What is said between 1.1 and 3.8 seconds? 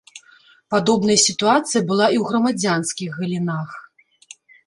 сітуацыя была і ў грамадзянскіх галінах.